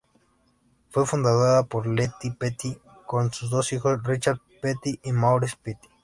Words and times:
Fue 0.89 1.05
fundada 1.05 1.61
por 1.67 1.85
Lee 1.85 2.09
Petty 2.39 2.75
con 3.05 3.31
sus 3.31 3.51
dos 3.51 3.71
hijos, 3.71 4.01
Richard 4.03 4.39
Petty 4.59 4.99
y 5.03 5.11
Maurice 5.11 5.55
Petty. 5.61 5.87